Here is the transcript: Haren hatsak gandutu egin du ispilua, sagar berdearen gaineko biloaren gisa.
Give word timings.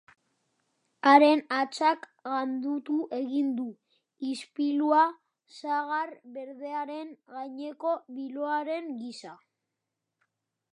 Haren 1.09 1.41
hatsak 1.57 2.07
gandutu 2.29 2.97
egin 3.19 3.51
du 3.59 3.67
ispilua, 4.31 5.03
sagar 5.59 6.15
berdearen 6.39 7.15
gaineko 7.37 7.95
biloaren 8.19 8.93
gisa. 9.05 9.39